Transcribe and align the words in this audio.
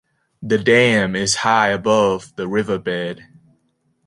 The 0.41 0.57
dam 0.57 1.15
is 1.15 1.35
high 1.35 1.67
above 1.69 2.35
the 2.35 2.47
riverbed. 2.47 3.23